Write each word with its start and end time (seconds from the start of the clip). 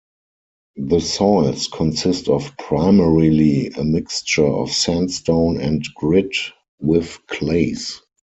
The 0.77 0.99
soils 0.99 1.67
consist 1.67 2.27
of 2.27 2.57
primarily 2.57 3.67
a 3.67 3.83
mixture 3.83 4.47
of 4.47 4.71
sandstone 4.71 5.61
and 5.61 5.83
grit, 5.95 6.33
with 6.79 7.19
clays. 7.27 8.01